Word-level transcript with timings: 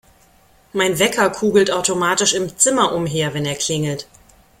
Mein 0.73 0.97
Wecker 0.97 1.29
kugelt 1.29 1.69
automatisch 1.69 2.33
im 2.33 2.57
Zimmer 2.57 2.91
umher, 2.95 3.35
wenn 3.35 3.45
er 3.45 3.53
klingelt. 3.53 4.07